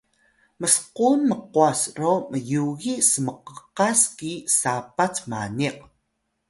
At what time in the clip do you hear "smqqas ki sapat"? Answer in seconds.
3.11-5.15